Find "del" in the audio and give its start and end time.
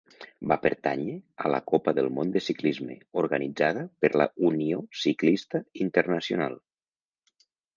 1.97-2.09